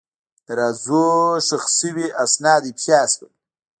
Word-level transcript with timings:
د 0.45 0.47
رازونو 0.57 1.41
ښخ 1.47 1.63
شوي 1.79 2.07
اسناد 2.23 2.61
افشا 2.71 3.01
شول. 3.13 3.31